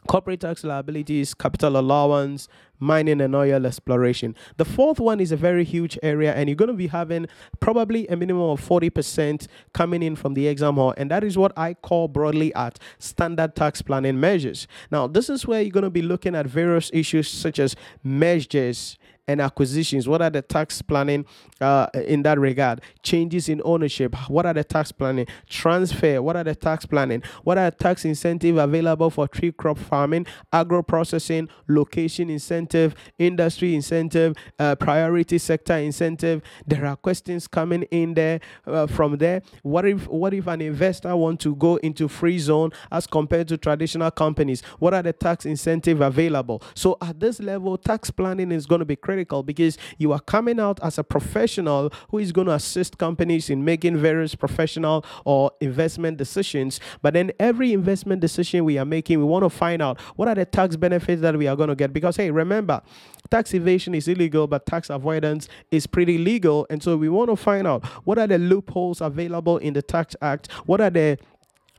[0.07, 2.47] corporate tax liabilities, capital allowance,
[2.79, 4.35] mining and oil exploration.
[4.57, 7.27] The fourth one is a very huge area, and you're going to be having
[7.59, 11.51] probably a minimum of 40% coming in from the exam hall, and that is what
[11.57, 14.67] I call broadly at standard tax planning measures.
[14.91, 18.97] Now, this is where you're going to be looking at various issues such as mergers
[19.29, 20.07] and acquisitions?
[20.07, 21.23] What are the tax planning
[21.61, 22.81] uh, in that regard?
[23.03, 24.15] Changes in ownership?
[24.27, 25.27] What are the tax planning?
[25.47, 26.19] Transfer?
[26.19, 27.21] What are the tax planning?
[27.43, 34.35] What are tax incentive available for tree crop farming, agro processing, location incentive, industry incentive,
[34.57, 36.41] uh, priority sector incentive?
[36.65, 39.43] There are questions coming in there uh, from there.
[39.61, 43.57] What if what if an investor want to go into free zone as compared to
[43.57, 44.63] traditional companies?
[44.79, 46.63] What are the tax incentive available?
[46.73, 50.19] So at this level, tax planning is going to be critical critical because you are
[50.19, 55.05] coming out as a professional who is going to assist companies in making various professional
[55.25, 56.79] or investment decisions.
[57.01, 60.35] But then every investment decision we are making, we want to find out what are
[60.35, 61.91] the tax benefits that we are going to get.
[61.91, 62.81] Because, hey, remember,
[63.29, 66.65] tax evasion is illegal, but tax avoidance is pretty legal.
[66.69, 70.15] And so we want to find out what are the loopholes available in the Tax
[70.21, 70.49] Act?
[70.65, 71.17] What are the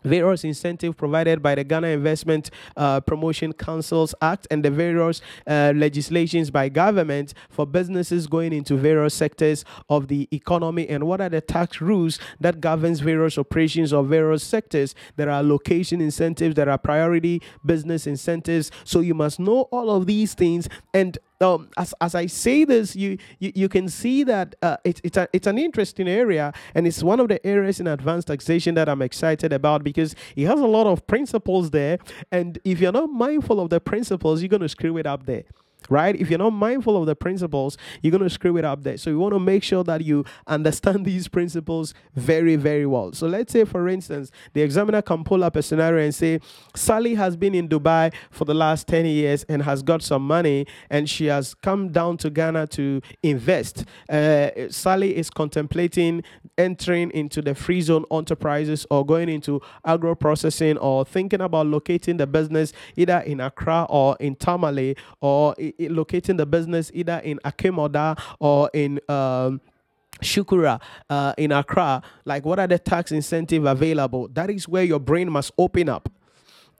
[0.05, 5.73] various incentives provided by the Ghana Investment uh, Promotion Councils Act and the various uh,
[5.75, 10.89] legislations by government for businesses going into various sectors of the economy.
[10.89, 14.95] And what are the tax rules that governs various operations of various sectors?
[15.17, 18.71] There are location incentives there are priority business incentives.
[18.85, 22.95] So you must know all of these things and um, as, as I say this,
[22.95, 26.87] you, you, you can see that uh, it, it's, a, it's an interesting area, and
[26.87, 30.61] it's one of the areas in advanced taxation that I'm excited about because it has
[30.61, 31.99] a lot of principles there.
[32.31, 35.45] And if you're not mindful of the principles, you're going to screw it up there
[35.91, 36.17] right?
[36.17, 38.97] If you're not mindful of the principles, you're going to screw it up there.
[38.97, 43.13] So you want to make sure that you understand these principles very, very well.
[43.13, 46.41] So let's say, for instance, the examiner can pull up a scenario and say,
[46.75, 50.67] Sally has been in Dubai for the last 10 years and has got some money
[50.89, 53.85] and she has come down to Ghana to invest.
[54.09, 56.23] Uh, Sally is contemplating
[56.57, 62.17] entering into the free zone enterprises or going into agro processing or thinking about locating
[62.19, 65.55] the business either in Accra or in Tamale or
[65.89, 69.61] locating the business either in Akim Oda or in um,
[70.23, 74.29] Shukura uh, in Accra, like what are the tax incentive available?
[74.29, 76.09] That is where your brain must open up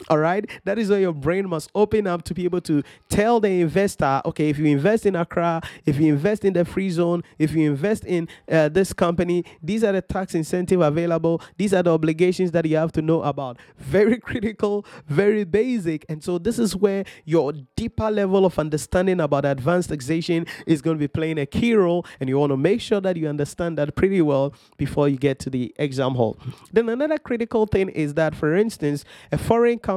[0.09, 0.49] all right.
[0.65, 4.23] That is where your brain must open up to be able to tell the investor,
[4.25, 7.71] okay, if you invest in Accra, if you invest in the free zone, if you
[7.71, 11.43] invest in uh, this company, these are the tax incentive available.
[11.59, 13.59] These are the obligations that you have to know about.
[13.77, 16.07] Very critical, very basic.
[16.09, 20.97] And so this is where your deeper level of understanding about advanced taxation is going
[20.97, 22.07] to be playing a key role.
[22.21, 25.39] And you want to make sure that you understand that pretty well before you get
[25.41, 26.39] to the exam hall.
[26.73, 29.90] Then another critical thing is that, for instance, a foreign company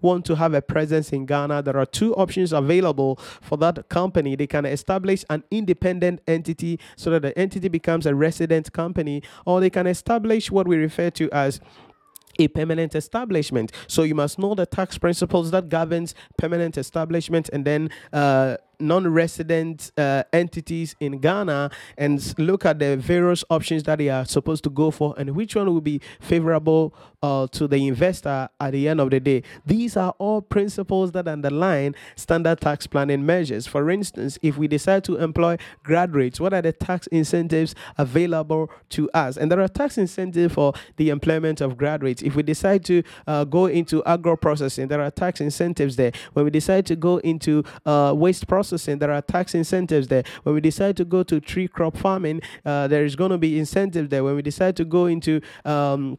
[0.00, 4.36] want to have a presence in Ghana, there are two options available for that company.
[4.36, 9.60] They can establish an independent entity so that the entity becomes a resident company, or
[9.60, 11.60] they can establish what we refer to as
[12.38, 13.72] a permanent establishment.
[13.86, 19.90] So you must know the tax principles that governs permanent establishment and then uh, non-resident
[19.96, 24.70] uh, entities in Ghana and look at the various options that they are supposed to
[24.70, 29.00] go for and which one will be favorable uh, to the investor at the end
[29.00, 29.42] of the day.
[29.66, 33.66] These are all principles that underline standard tax planning measures.
[33.66, 39.10] For instance, if we decide to employ graduates, what are the tax incentives available to
[39.10, 39.36] us?
[39.36, 42.22] And there are tax incentives for the employment of graduates.
[42.22, 46.12] If we decide to uh, go into agro processing, there are tax incentives there.
[46.34, 50.24] When we decide to go into uh, waste processing, processing, there are tax incentives there.
[50.42, 53.58] When we decide to go to tree crop farming, uh, there is going to be
[53.58, 54.22] incentives there.
[54.24, 56.18] When we decide to go into um,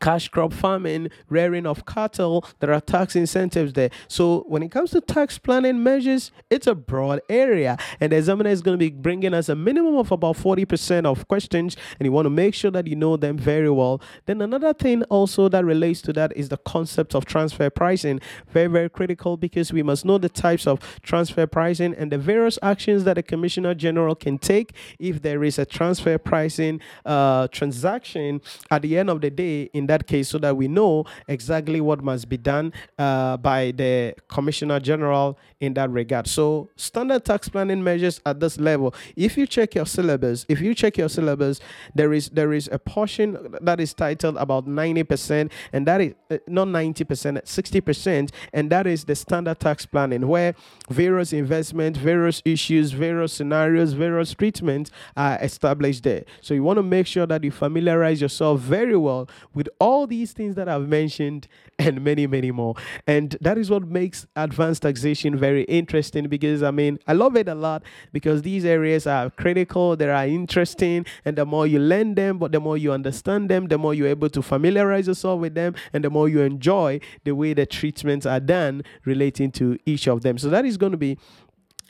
[0.00, 3.90] cash crop farming, rearing of cattle, there are tax incentives there.
[4.08, 7.76] So when it comes to tax planning measures, it's a broad area.
[8.00, 11.26] And the examiner is going to be bringing us a minimum of about 40% of
[11.28, 14.00] questions, and you want to make sure that you know them very well.
[14.26, 18.20] Then another thing also that relates to that is the concept of transfer pricing.
[18.48, 22.58] Very, very critical because we must know the types of transfer pricing and the various
[22.62, 28.40] actions that a commissioner general can take if there is a transfer pricing uh, transaction
[28.70, 32.02] at the end of the day in that case so that we know exactly what
[32.02, 36.26] must be done uh, by the Commissioner General in that regard.
[36.26, 38.94] So, standard tax planning measures at this level.
[39.14, 41.60] If you check your syllabus, if you check your syllabus,
[41.94, 46.38] there is there is a portion that is titled about 90%, and that is uh,
[46.46, 47.04] not 90%,
[47.42, 50.54] 60%, and that is the standard tax planning, where
[50.90, 56.24] various investment, various issues, various scenarios, various treatments are established there.
[56.40, 60.32] So, you want to make sure that you familiarize yourself very well with all these
[60.32, 61.48] things that I've mentioned
[61.78, 62.74] and many, many more.
[63.06, 67.48] And that is what makes advanced taxation very interesting because I mean, I love it
[67.48, 72.14] a lot because these areas are critical, they are interesting, and the more you learn
[72.14, 75.54] them, but the more you understand them, the more you're able to familiarize yourself with
[75.54, 80.06] them, and the more you enjoy the way the treatments are done relating to each
[80.08, 80.38] of them.
[80.38, 81.18] So that is going to be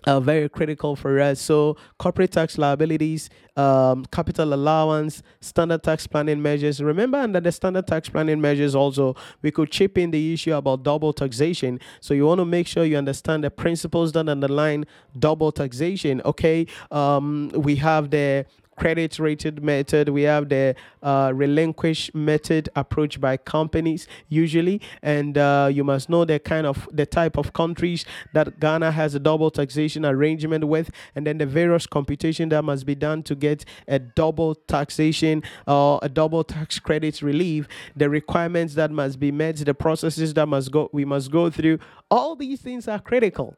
[0.07, 1.41] uh, very critical for us.
[1.41, 6.83] So, corporate tax liabilities, um, capital allowance, standard tax planning measures.
[6.83, 10.83] Remember, under the standard tax planning measures, also, we could chip in the issue about
[10.83, 11.81] double taxation.
[12.01, 14.87] So, you want to make sure you understand the principles that underline
[15.19, 16.23] double taxation.
[16.25, 18.47] Okay, um, we have the
[18.77, 20.09] credit rated method.
[20.09, 26.25] We have the uh, relinquish method approach by companies usually, and uh, you must know
[26.25, 28.05] the kind of the type of countries
[28.35, 32.87] that Ghana has a double taxation arrangement with, and then the various computation that must
[32.87, 37.67] be done to get a double taxation or a double tax credit relief.
[37.97, 41.79] The requirements that must be met, the processes that must go we must go through.
[42.11, 43.57] All these things are critical.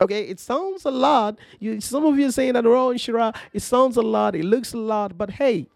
[0.00, 1.38] Okay, it sounds a lot.
[1.58, 4.74] You, some of you are saying that, oh, Shira, it sounds a lot, it looks
[4.74, 5.68] a lot, but hey,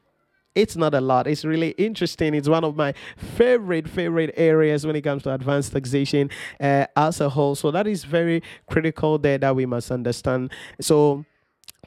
[0.55, 1.27] it's not a lot.
[1.27, 2.35] It's really interesting.
[2.35, 6.29] It's one of my favorite, favorite areas when it comes to advanced taxation
[6.61, 7.55] uh, as a whole.
[7.55, 10.53] So that is very critical there that we must understand.
[10.81, 11.25] So,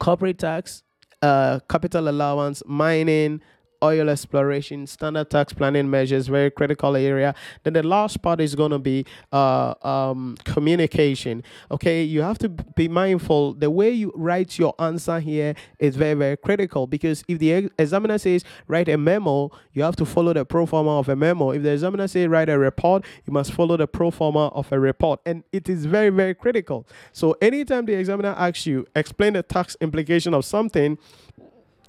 [0.00, 0.82] corporate tax,
[1.22, 3.42] uh, capital allowance, mining,
[3.84, 7.34] oil exploration, standard tax planning measures, very critical area.
[7.62, 11.42] Then the last part is going to be uh, um, communication.
[11.70, 13.54] Okay, you have to be mindful.
[13.54, 18.18] The way you write your answer here is very, very critical because if the examiner
[18.18, 21.50] says write a memo, you have to follow the pro forma of a memo.
[21.50, 24.80] If the examiner says write a report, you must follow the pro forma of a
[24.80, 25.20] report.
[25.26, 26.86] And it is very, very critical.
[27.12, 30.98] So anytime the examiner asks you, explain the tax implication of something,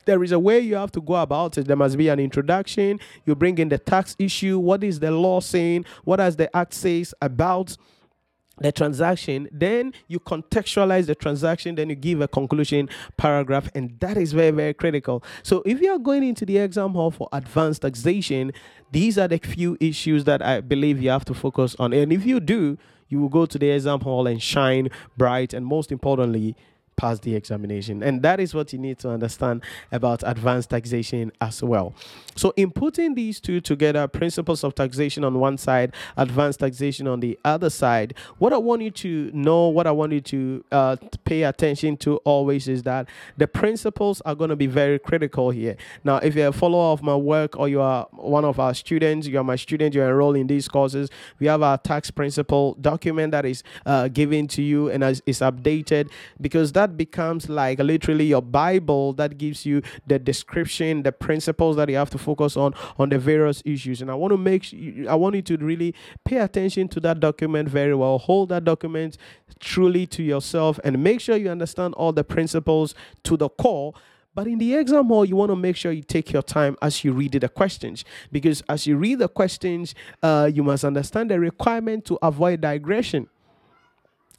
[0.06, 1.68] there is a way you have to go about it.
[1.68, 3.00] There must be an introduction.
[3.26, 4.60] You bring in the tax issue.
[4.60, 5.86] What is the law saying?
[6.04, 7.78] What does the act says about
[8.58, 12.88] the transaction then you contextualize the transaction then you give a conclusion
[13.18, 16.92] paragraph and that is very very critical so if you are going into the exam
[16.92, 18.54] hall for advanced taxation
[18.92, 22.26] these are the few issues that i believe you have to focus on and if
[22.26, 22.78] you do
[23.10, 26.56] you will go to the exam hall and shine bright and most importantly
[26.96, 28.04] pass the examination.
[28.04, 31.94] And that is what you need to understand about advanced taxation as well.
[32.36, 37.20] So, in putting these two together, principles of taxation on one side, advanced taxation on
[37.20, 40.96] the other side, what I want you to know, what I want you to uh,
[41.24, 45.78] pay attention to always is that the principles are going to be very critical here.
[46.04, 49.28] Now, if you're a follower of my work or you are one of our students,
[49.28, 53.32] you are my student, you're enrolled in these courses, we have our tax principle document
[53.32, 56.10] that is uh, given to you and is updated
[56.42, 61.76] because that that becomes like literally your Bible that gives you the description, the principles
[61.78, 64.02] that you have to focus on on the various issues.
[64.04, 64.72] And I want to make
[65.10, 68.20] I want you to really pay attention to that document very well.
[68.20, 69.18] Hold that document
[69.60, 73.94] truly to yourself and make sure you understand all the principles to the core.
[74.36, 77.04] But in the exam hall, you want to make sure you take your time as
[77.04, 78.04] you read the questions.
[78.32, 83.30] Because as you read the questions, uh, you must understand the requirement to avoid digression.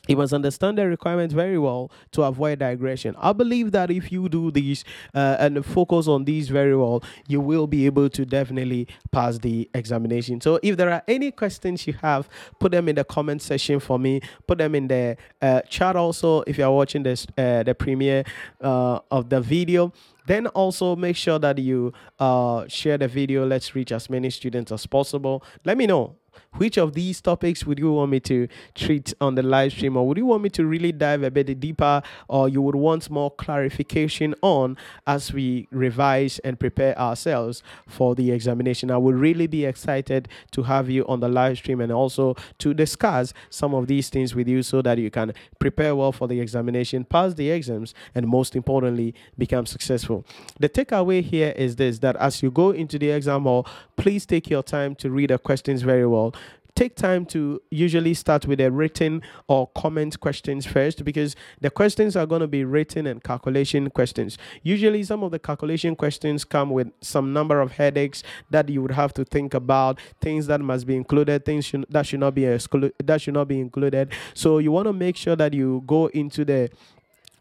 [0.06, 3.14] You must understand the requirements very well to avoid digression.
[3.18, 4.84] I believe that if you do these
[5.14, 9.68] uh, and focus on these very well, you will be able to definitely pass the
[9.74, 10.40] examination.
[10.40, 12.28] So, if there are any questions you have,
[12.58, 14.20] put them in the comment section for me.
[14.46, 18.24] Put them in the uh, chat also if you are watching this uh, the premiere
[18.60, 19.92] uh, of the video.
[20.26, 23.46] Then also make sure that you uh, share the video.
[23.46, 25.44] Let's reach as many students as possible.
[25.64, 26.16] Let me know
[26.58, 30.06] which of these topics would you want me to treat on the live stream, or
[30.06, 33.30] would you want me to really dive a bit deeper, or you would want more
[33.30, 34.76] clarification on
[35.06, 38.90] as we revise and prepare ourselves for the examination?
[38.90, 42.74] I would really be excited to have you on the live stream and also to
[42.74, 46.40] discuss some of these things with you so that you can prepare well for the
[46.40, 50.24] examination, pass the exams, and most importantly, become successful.
[50.58, 54.50] The takeaway here is this that as you go into the exam hall, please take
[54.50, 56.34] your time to read the questions very well
[56.76, 62.14] take time to usually start with a written or comment questions first because the questions
[62.14, 64.36] are going to be written and calculation questions.
[64.62, 68.92] Usually, some of the calculation questions come with some number of headaches that you would
[68.92, 72.44] have to think about, things that must be included, things should, that should not be
[72.44, 74.12] excluded, that should not be included.
[74.34, 76.70] So you want to make sure that you go into the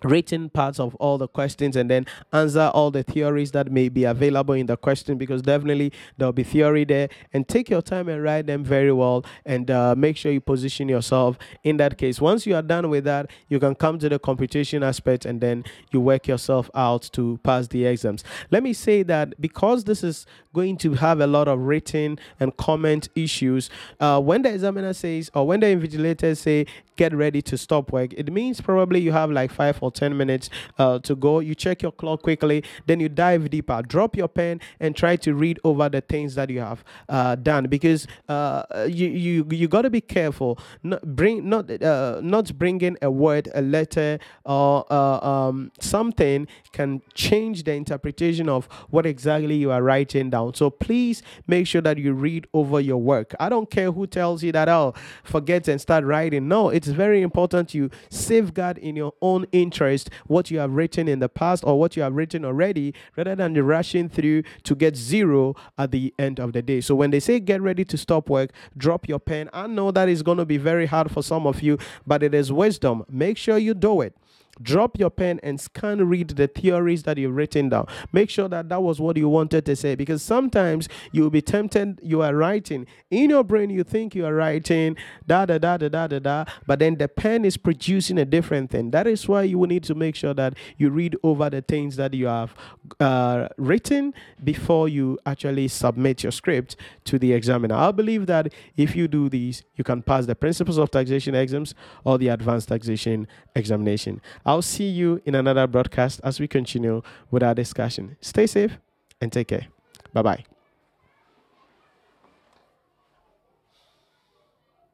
[0.05, 4.03] written parts of all the questions and then answer all the theories that may be
[4.03, 7.09] available in the question because definitely there'll be theory there.
[7.33, 10.87] And take your time and write them very well and uh, make sure you position
[10.87, 12.21] yourself in that case.
[12.21, 15.63] Once you are done with that you can come to the computation aspect and then
[15.91, 18.23] you work yourself out to pass the exams.
[18.51, 22.55] Let me say that because this is going to have a lot of written and
[22.57, 27.57] comment issues uh, when the examiner says or when the invigilators say get ready to
[27.57, 31.39] stop work it means probably you have like five or 10 minutes uh, to go.
[31.39, 33.81] You check your clock quickly, then you dive deeper.
[33.81, 37.67] Drop your pen and try to read over the things that you have uh, done
[37.67, 40.59] because uh, you you you got to be careful.
[40.83, 47.01] Not bring not uh, not bringing a word, a letter, or uh, um, something can
[47.13, 50.53] change the interpretation of what exactly you are writing down.
[50.53, 53.33] So please make sure that you read over your work.
[53.39, 54.67] I don't care who tells you that.
[54.67, 54.93] Oh,
[55.23, 56.47] forget and start writing.
[56.47, 61.07] No, it's very important you safeguard in your own interest interest what you have written
[61.07, 64.95] in the past or what you have written already rather than rushing through to get
[64.95, 66.80] zero at the end of the day.
[66.80, 69.49] So when they say get ready to stop work, drop your pen.
[69.51, 72.34] I know that is going to be very hard for some of you, but it
[72.34, 73.03] is wisdom.
[73.09, 74.15] Make sure you do it
[74.61, 77.87] drop your pen and scan read the theories that you've written down.
[78.11, 81.99] Make sure that that was what you wanted to say because sometimes you'll be tempted
[82.01, 82.85] you are writing.
[83.09, 84.95] In your brain you think you are writing
[85.27, 88.71] da da da da da da da but then the pen is producing a different
[88.71, 88.91] thing.
[88.91, 91.95] That is why you will need to make sure that you read over the things
[91.97, 92.53] that you have
[92.99, 96.75] uh, written before you actually submit your script
[97.05, 97.75] to the examiner.
[97.75, 101.73] I believe that if you do these you can pass the principles of taxation exams
[102.03, 107.43] or the advanced taxation examination I'll see you in another broadcast as we continue with
[107.43, 108.17] our discussion.
[108.21, 108.77] Stay safe
[109.19, 109.67] and take care.
[110.13, 110.54] Bye bye.